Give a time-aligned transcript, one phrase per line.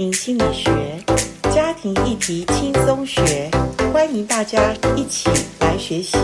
[0.00, 0.72] 庭心理学，
[1.54, 3.50] 家庭议题轻松学，
[3.92, 5.28] 欢迎大家一起
[5.60, 6.16] 来学习。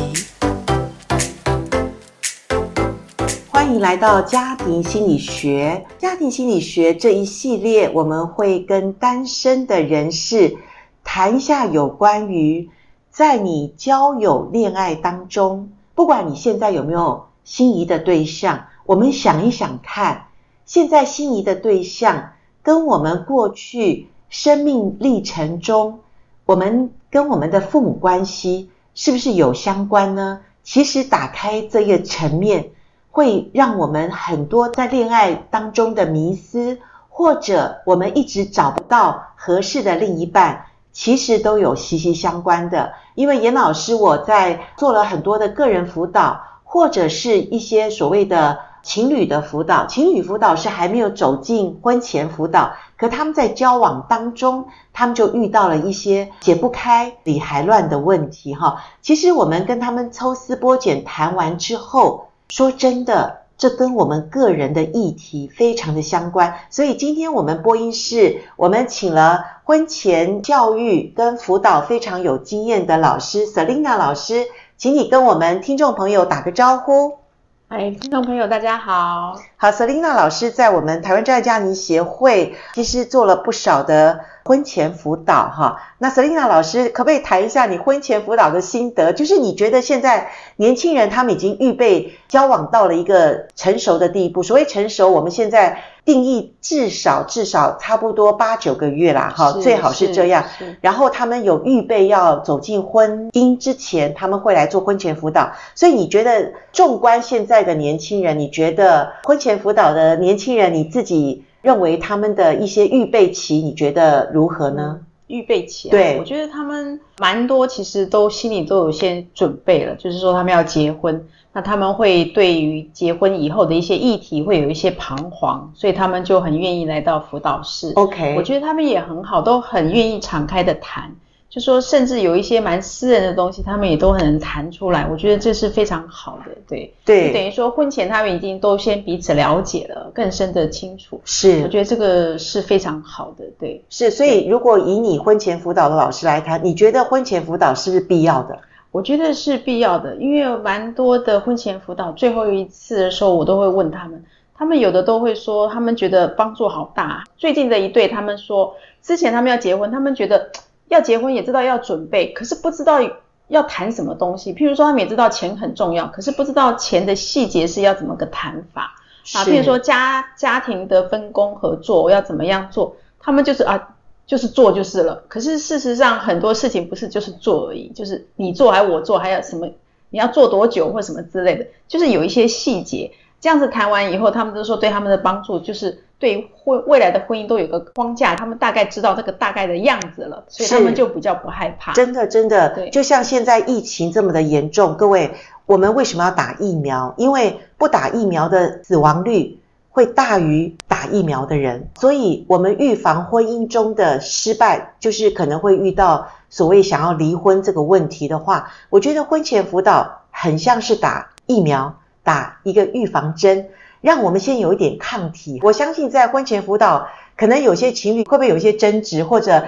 [3.51, 5.85] 欢迎来到家庭心理学。
[5.99, 10.57] 家庭心理学这一系列，我们会跟单身的人士
[11.05, 12.71] 谈一下有关于
[13.11, 20.29] 在你交友恋爱当中，不管你现在有没有心仪的对象，我们想一想看，
[20.65, 22.31] 现在心仪的对象。
[22.67, 26.01] 跟我们过去生命历程中，
[26.47, 30.41] 我们跟我们的父母关系是不是有相关呢？
[30.65, 32.71] 其实打开这个层面，
[33.13, 42.95] 会让我们很多在恋爱当中的迷思，或者我们一直找不到合适的另一半，其实都有息息相关的。
[43.15, 48.59] 因为严老师我在做了很多的个人辅导，或者是一些所谓的。
[48.87, 58.85] 情侣的辅导，情侣辅导是还没有走进婚前辅导，可他们在交往当中，他们就遇到了一些解不开、理还乱的问题哈。
[59.03, 66.55] 其实我们跟他们抽丝剥茧谈完之后，说真的，这跟我们个人的议题非常的相关。
[66.71, 74.45] 所以今天我们播音室，我们请了婚前教育跟辅导非常有经验的老师 Selina 老师，
[74.77, 77.26] 请你跟我们听众朋友打个招呼。
[77.69, 79.35] 哎，听众朋友，大家好。
[79.59, 85.81] 好，Selina 老师在我们台湾真爱家庭协会其实做了不少的婚前辅导哈。
[85.99, 89.15] 那 Selina 老师可不可以谈一下你婚前辅导的心得？
[89.15, 94.43] 就是你觉得现在年轻人他们已经预备交往到了一个成熟的地步。
[94.43, 100.45] 所谓成熟，我们现在定义至少至少差不多八九个月啦，哈，最好是这样。
[100.83, 105.51] 然后他们有预备要走进婚姻之前，他们会来做婚前辅导。
[105.75, 115.01] 所以你觉得，纵观现在的年轻人，你觉得婚前辅导的年轻人，你自己认为他们的一些预备期，你觉得如何呢？
[115.27, 127.93] 预备期啊，对，我觉得他们蛮多，其实都心里都有些准备了，就是说他们要结婚，那他们会对于结婚以后的一些议题会有一些彷徨，所以他们就很愿意来到辅导室。
[127.97, 131.13] OK，我觉得他们也很好，都很愿意敞开的谈。
[131.49, 135.07] 就说，甚至有一些蛮私人的东西，他们也都很能谈出来。
[135.11, 141.19] 我觉得这是非常好的，对对，等于说婚前他们已经都先彼此了解了，更深的清楚。
[141.25, 143.83] 是，我觉得这个是非常好的，对。
[143.89, 148.59] 是，所以如果以你婚前辅导的老师来谈，你觉得婚前辅导是不是必要的？
[148.91, 154.23] 我觉得是必要的，因为蛮多的婚前辅导，最后一次的时候，我都会问他们，
[154.55, 157.25] 他们有的都会说，他们觉得帮助好大。
[157.39, 160.51] 最近的一对，他们说，之前他们要结婚，他们觉得。
[160.89, 163.01] 要结婚也知道要准备，可是不知道
[163.49, 164.55] 要谈什么东西。
[164.55, 168.95] 譬如说，他们也知道钱很重要，可是不知道钱的细节是要怎么个谈法
[169.35, 169.45] 啊？
[169.45, 172.97] 譬如说家家庭的分工合作，我要怎么样做？
[173.19, 173.97] 他们就是啊，
[174.27, 175.25] 就是做就是了。
[175.29, 179.67] 可是事实上很多事情不是就是做而已，就是你做还是我做，还有什么
[180.11, 183.13] 你要做多久或什么之类的，就是有一些细节。
[183.41, 186.03] 这样子谈完以后，他们都说对他们的帮助就是。
[186.19, 191.93] 对婚未来的婚姻都有个框架，他们大概知道这个大概的样子了，所以他们就比较不害怕。
[191.93, 195.35] 真的，真的，对，就像现在疫情这么的严重，各位，
[195.67, 197.15] 我们为什么要打疫苗？
[197.19, 199.61] 因为不打疫苗的死亡率
[199.91, 213.69] 会大于打疫苗的人，所以我们预防婚姻中的失败，就是可能会遇到所谓想要离婚这个问题的话，我觉得婚前辅导很像是打疫苗，打一个预防针。
[214.01, 215.61] 让我们先有一点抗体。
[215.63, 219.65] 我相信在婚前辅导，可能有些情侣会不会有一些争执，或者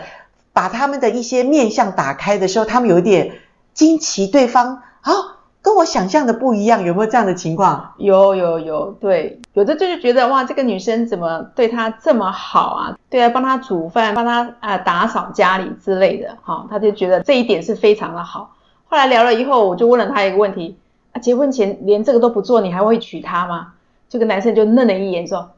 [0.52, 3.32] 把他们的一些面相打开的时候，他们有一点
[3.74, 5.12] 惊奇，对方啊
[5.60, 7.92] 跟我想象的不一样，有没有这样的情况？
[7.98, 12.96] 有有有，对，有的就是觉得哇，这个女生怎么对他这么好啊？
[13.10, 18.54] 对啊，帮他煮饭，帮他啊打扫家里之类的，哈，他就觉得这一点是非常的好。
[18.86, 20.78] 后来聊了以后，我就问了他一个问题：
[21.12, 23.74] 啊，结婚前连这个都不做，你还会娶她吗？
[24.08, 25.50] 这个男生就愣了一眼，说：“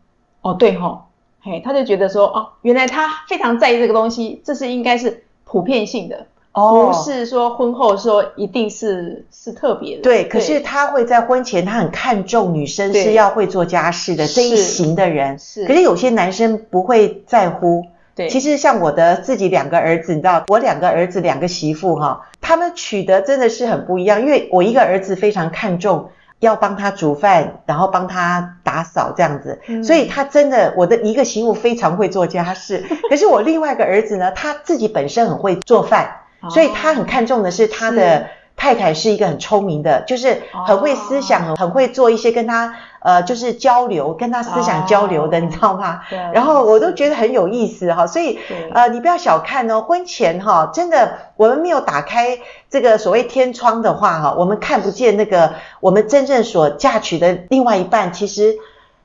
[0.42, 1.02] 哦，对吼，
[1.40, 10.02] 嘿，他就觉得说，哦，原来他非常在意这个东西，这是应该是普遍性的，哦，不是说婚后说一定是是特别的。
[10.02, 15.38] 对，可是他会在婚前，他很看重女生是要会做家事的这一型的人。
[15.38, 17.86] 是，可是有些男生不会在乎。
[18.16, 32.84] 对，其实像我的自己两个儿子，你知道，我两个儿子两个媳妇哈，他们娶的真的是很不一样，因为我一个儿子非常看重。”要帮他煮饭，然后帮他打扫这样子，嗯、所以他真的，我的一个媳妇非常会做家事。
[33.08, 36.10] 可是我另外一个儿子呢，他自己本身很会做饭，
[36.40, 38.26] 哦、所以他很看重的是他的。
[38.60, 46.02] 太太是一个很聪明的，就是很会思想，哦、很会做一些跟他呃，就是交流，跟他思想交流的，哦、你知道吗？
[46.10, 46.18] 对。
[46.34, 48.38] 然后我都觉得很有意思哈，所以
[48.74, 58.58] 呃，你不要小看哦，婚前哈，真的我们没有打开这个所谓天窗的话哈，我们看不见那个我们真正所嫁娶的另外一半，其实。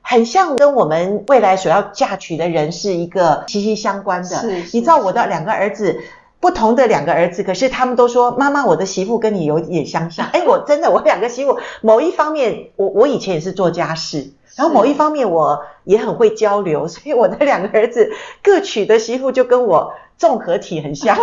[0.08, 4.36] 很像跟我们未来所要嫁娶的人是一个息息相关的。
[4.36, 6.00] 是，你知道我的两个儿子，
[6.40, 10.26] 不同的两个儿子，可是他们都说妈妈，我的媳妇跟你有点相像。
[10.32, 18.12] 哎，我真的，我两个媳妇某一方面，我我以前也是做家事，然后某一方面我也很会交流， 所以我的两个儿子
[18.42, 19.94] 各娶的媳妇就跟我。
[20.18, 21.14] 综合体很像，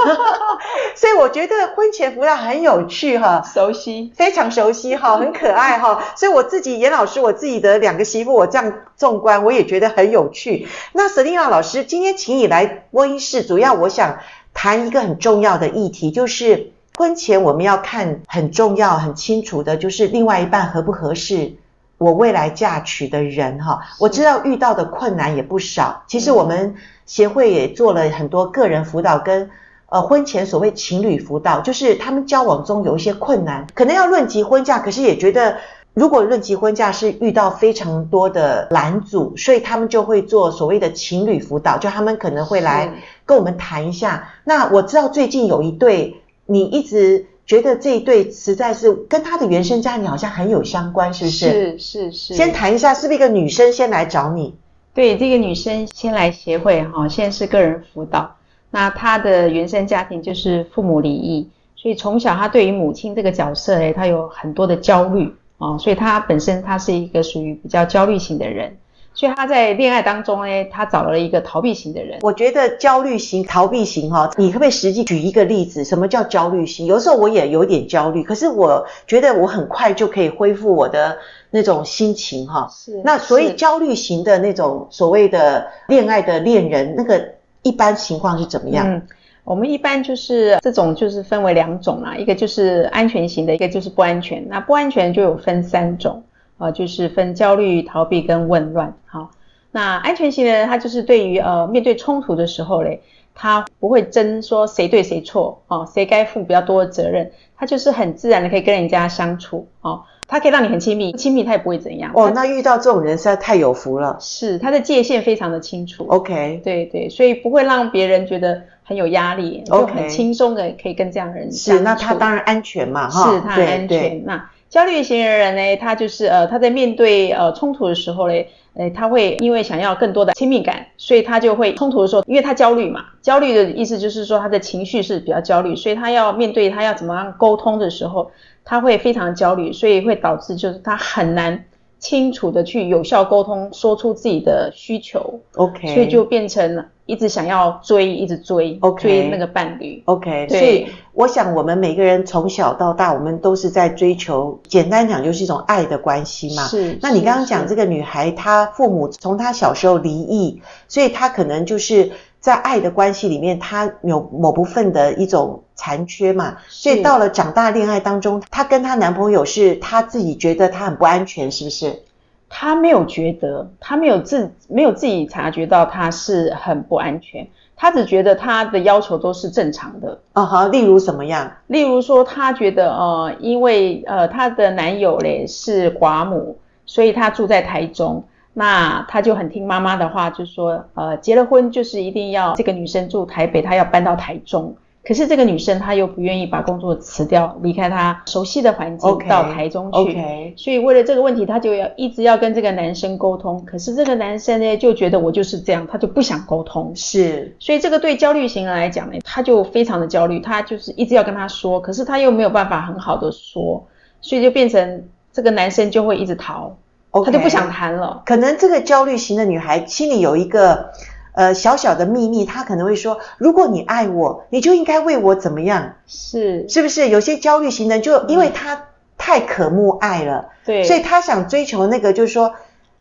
[0.94, 6.04] 所以我觉得婚前辅导很有趣哈，熟悉，非常熟悉哈，很可爱哈。
[6.16, 10.68] 所以我自己严老师，我自己的两个媳妇，我这样纵观，我也觉得很有趣。
[10.92, 14.20] 那 Selina 老师今天请你来播音室，主要我想
[14.54, 21.54] 谈一个很重要的议题，就是婚前我们要看很重要、很清楚的，就是另外一半合不合适。
[22.00, 26.04] 我未来嫁娶的人哈，我知道遇到的困难也不少。
[26.06, 29.50] 其实我们协会也做了很多个人辅导跟
[29.88, 35.58] 呃婚前所谓情侣辅导，就是他们交往中有一些困难，可能要论及婚嫁，可是也觉得
[35.94, 42.94] 如果论及婚嫁是遇到非常多的拦阻，所以他们就会做所谓的情侣辅导，就他们可能会来
[43.26, 44.30] 跟我们谈一下。
[44.44, 47.28] 那我知道最近有一对，你一直。
[47.46, 51.78] 觉得这一对实在是跟他的原生家庭好像很有相关，是不是？
[51.78, 52.34] 是是是。
[52.34, 54.56] 先谈一下，是不是一个女生先来找你？
[54.94, 58.38] 对，这个女生先来协会哈，现在是个人辅导。
[58.72, 68.78] 那她的原生家庭就是父母离异，所以从小她对于母亲这个角色诶，她有很多的焦虑啊，所以他本身他是一个属于比较焦虑型的人。
[69.16, 72.18] 所以他在恋爱当中呢，他找了一个逃避型的人。
[72.24, 75.84] 我觉得焦虑型、逃避型哈，你可不可以实际举一个例子？
[75.84, 76.88] 什么叫焦虑型？
[76.88, 81.16] 有时候我也有点焦虑，可是我觉得我很快就可以恢复我的
[81.52, 82.68] 那种心情哈。
[82.72, 83.00] 是。
[83.06, 87.24] 那所以焦虑型的那种所谓的恋爱的恋人，那个
[87.62, 88.88] 一般情况是怎么样？
[88.90, 89.08] 嗯，
[89.44, 94.48] 我们一般就是这种就是分为两种啦，一个就是安全型的，一个就是不安全。
[94.50, 96.24] 那不安全就有分三种。
[96.60, 98.94] 呃，就是分焦虑、逃避跟混乱。
[99.06, 99.32] 好，
[99.72, 103.02] 那安全型的人，他就是对于呃面对冲突的时候嘞，
[103.34, 110.04] 他不会争说谁对谁错，哦，谁该负比较多的责任，他就是很自然的可以跟人家相处，哦，
[110.34, 112.12] 他可以让你很亲密，亲密他也不会怎样。
[112.16, 114.18] 哦，那遇到这种人实在太有福了。
[114.20, 116.08] 是，他的界限非常的清楚。
[116.08, 121.78] OK，对对，所以不会让别人觉得很有压力就很轻松的可以跟这样的人相处。
[121.78, 124.24] 是，那他当然安全嘛，哈，是他安全。
[124.26, 124.50] 那。
[124.74, 128.34] 焦虑型的人呢，他就是呃，他在面对呃冲突的时候呢，
[128.74, 138.32] 呃，他会因为想要更多的亲密感，所以他就会冲突的时候，因为他焦虑嘛，焦虑的意思就是说他的情绪是比较焦虑，所以他要面对他要怎么样沟通的时候，
[138.66, 141.66] 他会非常焦虑，所以会导致就是他很难
[142.04, 145.40] 清楚的去有效沟通，说出自己的需求。
[145.56, 146.86] OK，所以就变成了。
[147.06, 150.02] 一直想要追，一直追，okay, 追那个伴侣。
[150.06, 156.64] OK，所以我想，我们每个人从小到大，我们都是在追求，简单讲就是一种爱的关系嘛。
[156.64, 156.98] 是。
[157.02, 166.58] 那你刚刚讲这个女孩，她父母从她小时候离异，所以她可能就是在爱的关系里面，她有某部分的一种残缺嘛。
[166.70, 172.02] 所以到了长大恋爱当中，她跟她男朋友是她自己觉得她很不安全，是不是？
[172.48, 180.20] 她没有觉得，她没有自没有自己察觉到她是很不安全，她只觉得她的要求都是正常的。
[180.34, 181.52] 啊哈，例如什么样？
[181.68, 188.24] 例如说，她觉得呃，因为呃，她的男友嘞是寡母，所以她住在台中，
[188.54, 194.76] 那他就很听妈妈的话，就说呃，结了婚就是一定要这个女生住台北，她要搬到台中。
[195.06, 199.98] 可是这个女生她又不愿意把工作辞掉，离开她熟悉的环境，okay, 到台中去。
[199.98, 200.54] Okay.
[200.56, 203.62] 所以为了这个问题，她就要一直要跟这个男生沟通。
[203.66, 206.94] 可是这个男生呢，就觉得我就是这样，他就不想沟通。
[206.96, 213.86] 是，所以这个对焦虑型来讲呢，他就非常的焦虑，他就是一直要跟他说，可是他又没有办法很好的说，
[214.22, 216.78] 所以就变成这个男生就会一直逃
[217.12, 218.22] ，okay, 他就不想谈了。
[218.26, 220.92] 可能这个焦虑型的女孩心里有一个。
[221.34, 225.96] 呃，小小的秘密，他可能会说：如果你爱我，你就应该为我怎么样？
[226.06, 227.10] 是，是不是？
[227.10, 228.86] 有些焦虑型的，就因为他
[229.18, 232.54] 太渴慕爱了，对，所以他想追求那个，就是说，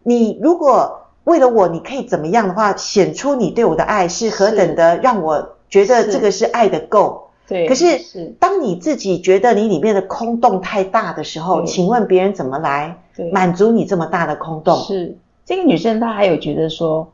[0.02, 7.28] 你如果为了我，你可以怎么样的话，显出你对我的爱是何等的，让我觉得这个是爱的够。
[7.46, 7.68] 对。
[7.68, 12.96] 可是，是当你自己觉得你里面的空洞太大的时候，请问别人怎么来
[13.30, 14.78] 满足你这么大的空洞？
[14.84, 17.12] 是这个女生，她还有觉得说。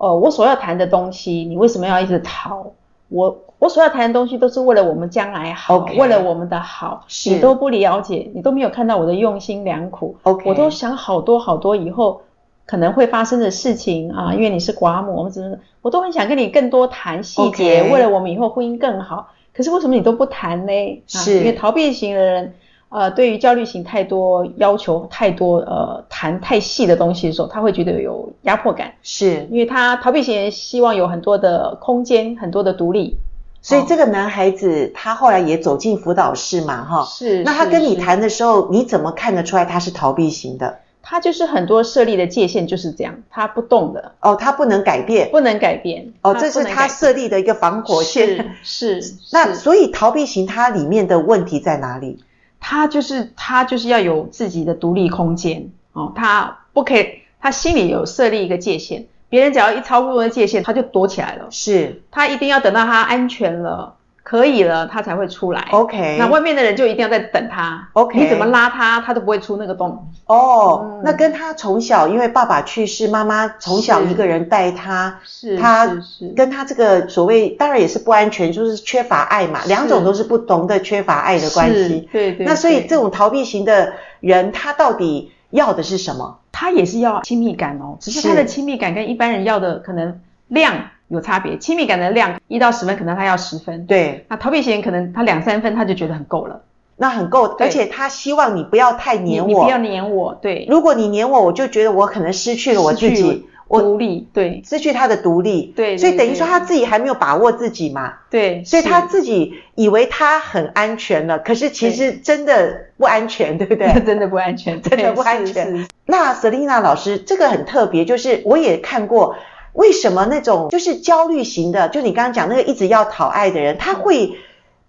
[0.00, 2.72] 哦，我所要谈的东西，你为什么要一直逃？
[3.10, 10.16] 我我所要谈的东西都是为了我们将来好，okay, 为了我们的好，你都不了解，你都没有看到我的用心良苦
[10.48, 12.22] 我都想好多好多以后
[12.64, 19.28] 可能会发生的事情啊，因为你是寡母，我们怎么，我都很想跟你更多谈细节，okay, 为了我们以后婚姻更好。
[19.52, 21.02] 可是为什么你都不谈呢？
[21.06, 22.54] 是，因为逃避型的人。
[22.90, 28.92] 呃，对于焦虑型太多要求太多，呃，谈太细的东西的时候，他会觉得有压迫感。
[29.00, 33.16] 是，因为他逃避型人希望有很多的空间，很多的独立。
[33.62, 37.04] 所以这个男孩子他后来也走进辅导室嘛，哈。
[37.04, 37.44] 是。
[37.44, 40.78] 那他跟你谈的时候，你怎么看得出来他是逃避型的？
[41.02, 44.12] 他就是很多设立的界限就是这样，他不动的。
[44.20, 45.30] 哦，他不能改变。
[45.30, 46.12] 不能改变。
[46.22, 48.56] 哦，这是他设立的一个防火线。
[48.64, 49.00] 是。
[49.00, 49.14] 是。
[49.32, 52.18] 那所以逃避型他里面的问题在哪里？
[52.60, 61.48] 他就是他就是要有自己的独立空间哦，他不可以，他心里有设立一个界限，别人只要一超过那界限，他就躲起来了。
[61.50, 63.96] 是，他一定要等到他安全了。
[64.22, 65.66] 可以了，他才会出来。
[65.72, 67.88] OK，那外面的人就一定要在等他。
[67.94, 70.08] OK，你怎么拉他，他都不会出那个洞。
[70.26, 75.90] 哦、oh, 嗯，那跟他从小，因为爸爸去世，妈妈从小一个人带他，是他
[76.36, 82.08] 跟他这个所谓当然也是不安全，就是缺乏爱嘛，两种都是不同的缺乏爱的关系。
[82.12, 82.46] 对，对对。
[82.46, 86.38] 那所以这种逃避型的人，他到底要的是什么？
[86.52, 90.74] 他也是要亲密感哦，只是他的亲密感跟一般人要的可能量。
[91.10, 93.84] 有差别，亲密感的量一到十分，可能他要十分。
[93.86, 96.62] 对，那逃避型可能他两三分他就觉得很够了，
[96.96, 100.34] 那很够，而且他希望你不要太黏我，不要黏我。
[100.40, 108.14] 对，如果你黏我，我就觉得我可能失去了我自己，我独立，对，失去他的独立，对，所以等于说他自己还没有把握自己嘛。
[108.30, 114.02] 对，所以他自己以为他很安全了，可是其实真的不安全，对，对不对？
[114.06, 115.88] 真的不安全， 真的不安全。
[116.06, 119.34] 那 Selina 老师，这个很特别，就是我也看过。
[119.72, 124.36] 为什么那种就是焦虑型的，就你刚刚讲那个一直要讨爱的人，他会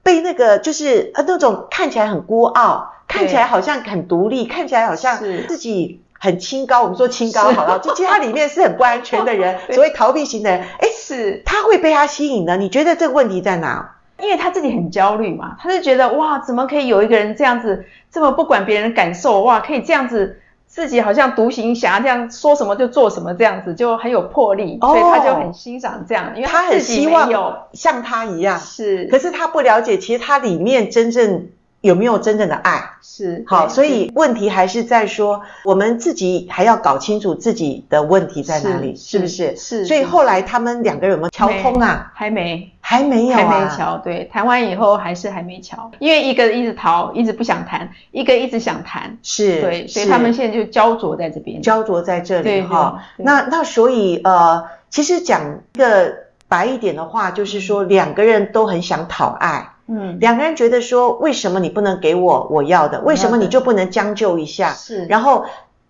[0.04, 6.82] 被那个就是呃那种看起来很孤傲，看起来好像很独立，看起来好像自己很清高。
[6.82, 9.60] 我们说清高好了，就其实他里面是很不安全的人。
[9.72, 12.58] 所谓逃避型的人，哎，是他会被他吸引的。
[12.58, 13.98] 你觉得这个问题在哪？
[14.20, 20.40] 因为他自己很焦虑嘛，他就觉得哇，怎么可以有一个人这样子这么不管别人的感受哇，可以这样子。
[20.72, 28.58] 自己好像独行侠这样说什么就做什么，这样子就很有魄力，哦，所以他就很欣赏这样，因为他很希望像他一样。
[28.58, 31.50] 是，可是他不了解，其实他里面真正
[31.82, 32.82] 有没有真正的爱。
[33.02, 39.56] 是，好，所以问题还是在说，我们自己还要搞清楚自己的问题在哪里，是，是不是？
[39.56, 39.86] 是。
[39.86, 42.12] 所以后来他们两个人有没有敲通啊？
[42.16, 42.68] 还没。
[42.84, 53.02] 还没有、啊，还没瞧，对，谈完以后还是还没瞧，因为一个一直逃，一直不想谈，一个一直想谈，是，对，所以他们现在就焦灼在这边，焦灼在这里哈。
[53.18, 56.14] 那那所以呃，其实讲一个
[56.50, 63.02] 白一点的话，就是说两个人都很想讨爱，嗯，两个人觉得说，为什么你不能给我我要的？
[63.02, 64.74] 为什么你就不能将就一下？
[64.74, 65.46] 是，然后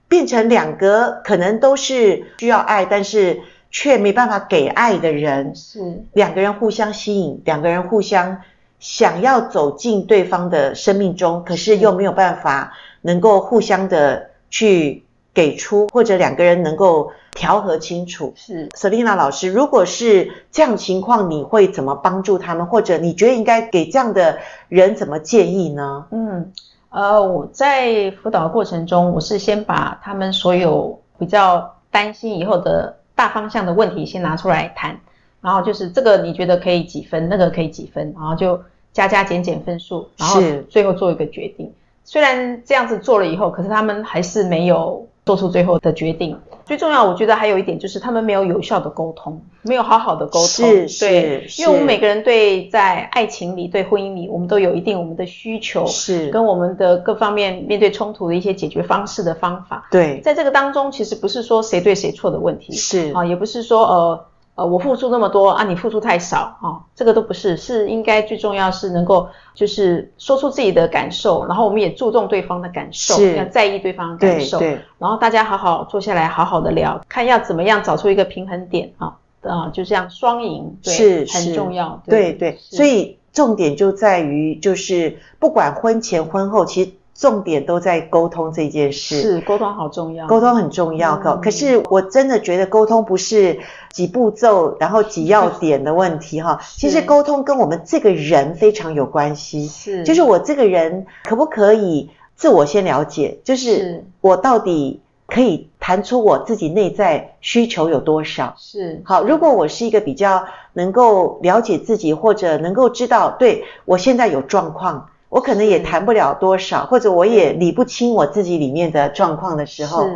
[0.07, 3.41] 变成两个可能都是需要爱，但是。
[3.73, 8.41] 却没办法给爱的人，是两个人互相吸引，两个人互相
[8.81, 18.33] 想要走进对方的生命中，可是又没有办法能够互相的去给出，或者两个人能够调和清楚。
[18.35, 22.65] 是，Selina 老师，如果是这样情况，你会怎么帮助他们？
[22.65, 26.07] 或者你觉得应该给这样的人怎么建议呢？
[26.11, 26.51] 嗯，
[26.89, 32.97] 呃，我在辅导过程中，我是先把他们所有比较担心以后的。
[33.13, 34.99] 大方向的问题先拿出来谈，
[35.41, 38.59] 然后就是这个你觉得可以几分，那个可以几分，然后就
[38.93, 41.71] 加加减减分数，然后最后做一个决定。
[42.03, 46.37] 虽然这样子做了以后，可是他们还是没有做出最后的决定。
[46.63, 50.47] 最重要，我觉得还有一点就是他们没有有效的沟通，没有好好的沟通。
[50.47, 59.87] 是是，对，因为我们每个人对在爱情里、对婚姻里，我们都有一定我们的需求，是跟我们的各方面面对冲突的一些解决方式的方法。
[59.91, 64.25] 对，在这个当中，其实不是说谁对谁错的问题，是啊，也不是说呃。
[64.55, 86.91] 呃，我付出那么多啊，你付出太少啊，这个都不是，是应该最重要是能够就是说出自己的感受，然后我们也注重对方的感受，要在意对方的感受，对，对，然后大家好好坐下来，好好的聊，看要怎么样找出一个平衡点啊，啊，就这样双赢，对，很重要，对对，对，所以重点就在于就是不管婚前婚后，其实。
[87.21, 91.15] 重点都在沟通这件事，是沟通好重要，沟通很重要。
[91.17, 93.59] 可、嗯、可是我真的觉得沟通不是
[93.91, 96.59] 几步骤，然后几要点的问题哈。
[96.63, 104.03] 其实沟通跟我们这个人非常有关系，是，就是我这个人可不可以自我先了解，就是。
[104.19, 108.55] 我到底可以谈出我自己内在需求有多少。
[108.57, 108.99] 是。
[109.05, 120.07] 好，如果我是一个比较能够了解自己，或者能够知道对我现在有状况，我可能也谈不了多少，或者我也理不清我自己里面的状况的时候，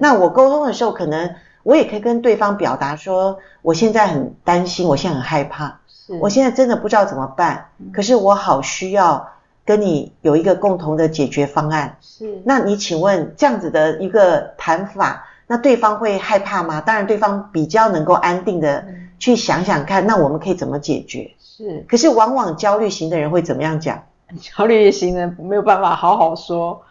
[0.00, 9.30] 那我沟通的时候，可能我也可以跟对方表达说，我现在很担心，我现在很害怕，是我现在真的不知道怎么办，可是我好需要。
[9.68, 12.40] 跟你有一个共同的解决方案，是。
[12.46, 16.80] 那你请问这样子的一个谈法，那对方会害怕吗？
[16.80, 18.86] 当然，对方比较能够安定的
[19.18, 21.32] 去想想看，那我们可以怎么解决？
[21.38, 21.84] 是。
[21.86, 24.04] 可是往往焦虑型的人会怎么样讲？
[24.40, 26.82] 焦虑型的人没有办法好好说，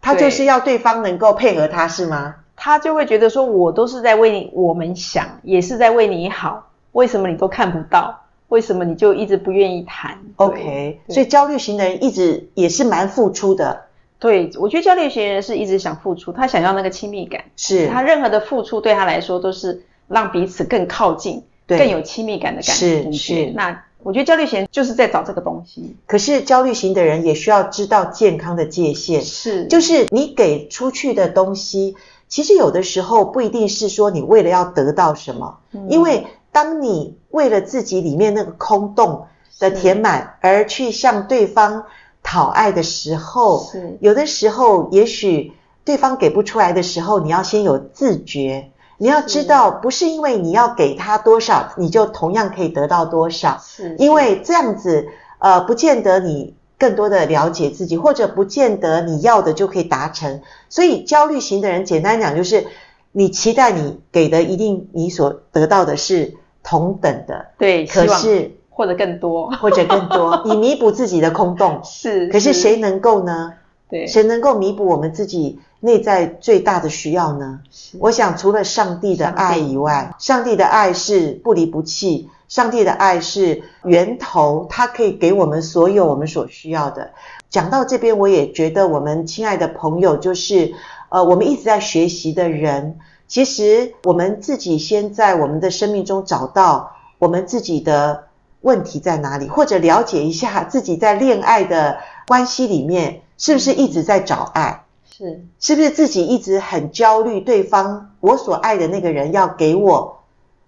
[0.00, 2.36] 他就是要对方能够配合他，是吗？
[2.56, 8.20] 他就会觉得说，我都是在为你我们想，也是在为你好，为什么你都看不到？
[8.48, 13.84] 为什么你就一直不愿意谈？OK，所以焦虑型的人一直也是蛮付出的。
[14.18, 23.10] 对，我觉得焦虑型人是一直想付出，他想要那个亲密感，是他任何的付出对他来说都是让彼此更靠近，更有亲密感的感觉。
[23.10, 23.52] 是是。
[23.54, 25.96] 那我觉得焦虑型就是在找这个东西。
[26.06, 31.96] 可是焦虑型的人也需要知道健康的界限，是，就是你给出去的东西，
[32.28, 36.26] 其实有的时候不一定是说你为了要得到什么，嗯、因为。
[36.54, 39.24] 当你为了自己里面那个空洞
[39.58, 41.86] 的填满而去向对方
[42.22, 48.70] 讨爱的时候，是有的时候也许对方给不出来的时候，你要先有自觉，
[49.02, 55.08] 你要知道不是因为你要给他多少，你就同样可以得到多少，是因为这样子
[55.40, 60.40] 呃，不见得你更多的了解自己，或者不见得你要的就可以达成。
[60.68, 62.66] 所以焦虑型的人，简单讲就是
[63.10, 66.34] 你期待你给的一定你所得到的是。
[66.64, 71.80] 同等的，对，可是或者更多，或者更多， 以弥补自己的空洞。
[71.82, 73.54] 是，可是谁能够呢？
[73.92, 77.60] 对，谁能够弥补我们自己内在最大的需要呢？
[77.98, 87.10] 我想，除了上帝的爱以外，上帝，上帝的爱是不离不弃，上帝的爱是源头，它可以给我们所有我们所需要的。
[87.50, 90.72] 讲到这边，我也觉得我们亲爱的朋友，就是
[91.10, 92.98] 呃，我们一直在学习的人。
[93.28, 98.24] 其实我们自己先在我们的生命中找到我们自己的
[98.62, 110.20] 问题在哪里，或者了解一下自己在恋爱的关系里面是不是一直在找爱，是是不是自己一直很焦虑，对方我所爱的那个人要给我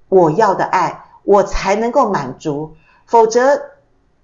[0.08, 2.74] 我要的爱，我才能够满足，
[3.06, 3.60] 否则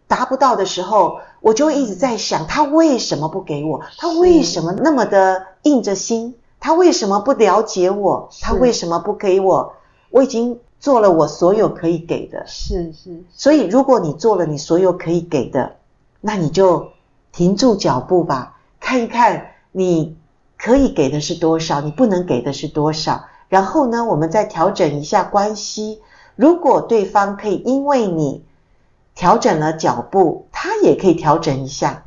[0.08, 6.34] 达不到的时候，我就一直在想他为什么不给我，他为什么那么的硬着心。
[6.58, 8.28] 他为什么不了解我？
[8.42, 9.74] 他为什么不给我？
[10.10, 12.44] 我已经做了我所有可以给的。
[12.48, 13.22] 是是。
[13.32, 15.76] 所以，如果你做了你所有可以给的，
[16.20, 16.88] 那你就
[17.40, 20.18] 停住脚步吧，看一看你
[20.58, 23.24] 可以给的是多少，你不能给的是多少。
[23.48, 26.02] 然后呢，我们再调整一下关系。
[26.36, 28.44] 如果对方可以因为你
[29.14, 32.04] 调整了脚步，他也可以调整一下，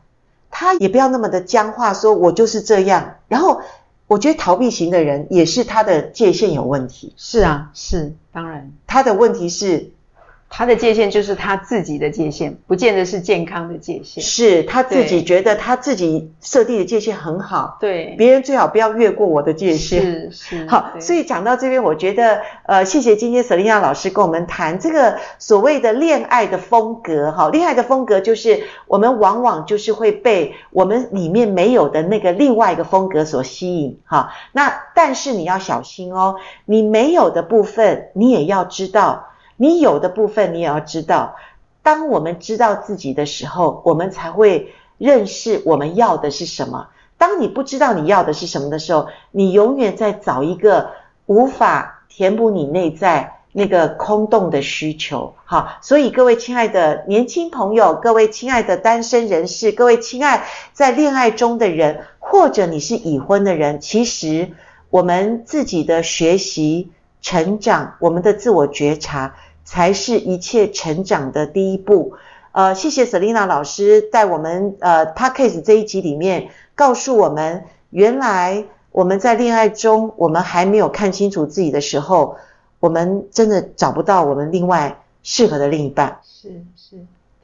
[0.51, 3.15] 他也不要那么的僵化，说我就是这样。
[3.27, 3.61] 然后。
[4.05, 7.13] 我觉得逃避型的人也是他的界限有问题。
[7.17, 9.93] 是啊，是，当然，他的问题是。
[10.55, 14.23] 他的界限就是他自己的界限，不见得是健康的界限。
[14.23, 20.03] 是他自己觉得他自己设定的界限很好，对，别人最好不要越过我的界限。
[20.03, 20.29] 是
[20.61, 20.67] 是。
[20.67, 27.31] 好，所以讲到这边，我觉得呃，谢谢今天瑟琳娜老师跟我们谈这个所谓的恋爱的风格。
[27.31, 33.99] 哈，恋爱的风格就是我们往往就是会被我们里面没有的那个另外一个风格所吸引。
[34.05, 36.35] 哈，那但是你要小心哦，
[36.65, 39.29] 你没有的部分，你也要知道。
[39.63, 41.37] 你有的部分，你也要知道。
[41.83, 46.89] 当我们知道自己的时候，我们才会认识我们要的是什么。
[47.17, 50.89] 当你不知道你要的是什么的时候，你永远在找一个
[51.27, 55.33] 无法填补你内在那个空洞的需求。
[55.45, 64.51] 好，所以各位亲爱的年轻朋友，各位亲爱的单身人士，各位亲爱在恋爱中的人，或者你是已婚的人，其实
[64.89, 69.35] 我们自己的学习、成长，我们的自我觉察。
[69.63, 72.13] 才是一切成长的第一步。
[72.51, 82.37] 呃，谢谢 Selina 老师在我们呃 Podcast 这一集里面告诉我们，原来我们在恋爱中，我们还没有看清楚自己的时候，
[82.79, 86.19] 我们真的找不到我们另外适合的另一半。
[86.23, 86.97] 是是。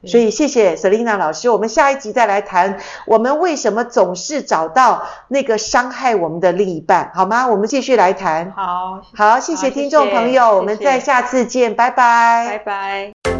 [0.06, 7.46] 所以谢谢 Selina 老师，我们下一集再来谈我们为什么总是找到那个伤害我们的另一半，好吗？
[7.46, 8.52] 我们继续来谈。
[8.56, 13.39] 好，好，谢谢听众朋友，我们再下次见，拜拜，拜拜。